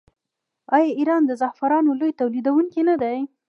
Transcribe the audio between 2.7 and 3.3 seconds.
نه دی؟